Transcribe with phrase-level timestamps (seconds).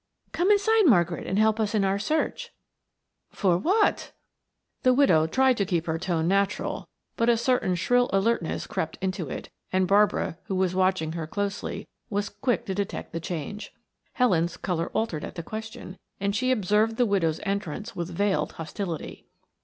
[0.31, 2.49] "Come inside, Margaret, and help us in our search."
[3.29, 4.13] "For what?"
[4.81, 9.29] The widow tried to keep her tone natural, but a certain shrill alertness crept into
[9.29, 13.75] it and Barbara, who was watching her closely, was quick to detect the change.
[14.13, 19.27] Helen's color altered at the question, and she observed the widow's entrance with veiled hostility.